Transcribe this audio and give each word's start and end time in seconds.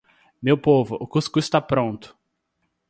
meu 0.41 0.57
povo, 0.57 0.95
o 0.99 1.05
cuscuz 1.05 1.47
tá 1.47 1.61
pronto! 1.61 2.17